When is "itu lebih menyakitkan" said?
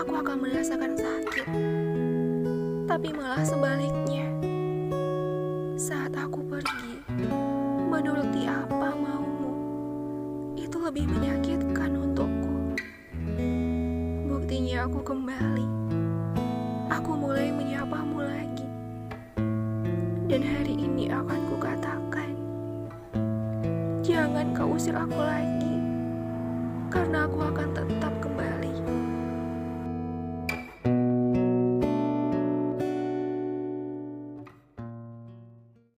10.56-11.94